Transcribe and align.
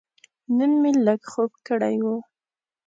نن 0.57 0.71
مې 0.81 0.91
لږ 1.05 1.21
خوب 1.31 1.51
کړی 1.67 1.95
و. 2.05 2.07